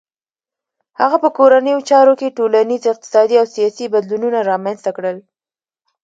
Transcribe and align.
هغه 1.01 1.17
په 1.23 1.29
کورنیو 1.37 1.85
چارو 1.89 2.13
کې 2.19 2.35
ټولنیز، 2.37 2.81
اقتصادي 2.93 3.35
او 3.41 3.47
سیاسي 3.55 3.85
بدلونونه 3.93 4.39
رامنځته 4.51 4.91
کړل. 4.97 5.17